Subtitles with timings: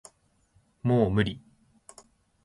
[0.81, 1.43] もう無理